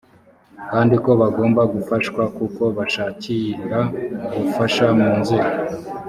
[0.71, 3.79] kandi ko bagomba gufashwa kuko bashakira
[4.37, 5.53] ubufasha mu nzego